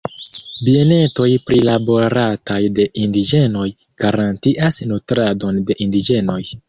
Bienetoj 0.67 1.27
prilaborataj 1.49 2.59
de 2.79 2.87
indiĝenoj 3.03 3.67
garantias 4.05 4.81
nutradon 4.93 5.61
de 5.69 5.79
indiĝenoj. 5.87 6.41